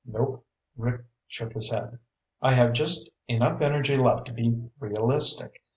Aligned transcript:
"Nope." 0.03 0.43
Rick 0.77 1.05
shook 1.27 1.53
his 1.53 1.69
head. 1.69 1.99
"I 2.41 2.55
have 2.55 2.73
just 2.73 3.11
enough 3.27 3.61
energy 3.61 3.95
left 3.97 4.25
to 4.25 4.33
be 4.33 4.67
realistic. 4.79 5.61